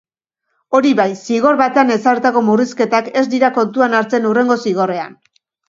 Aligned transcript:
Hori 0.77 0.93
bai, 0.99 1.05
zigor 1.25 1.59
batean 1.59 1.93
ezarritako 1.97 2.43
murrizketak 2.49 3.13
ez 3.23 3.25
dira 3.37 3.53
kontuan 3.61 3.97
hartzen 4.01 4.29
hurrengo 4.33 4.61
zigorrean. 4.69 5.19